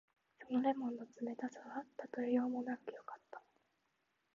[0.39, 3.39] その檸檬の冷たさはたとえようもなくよかった。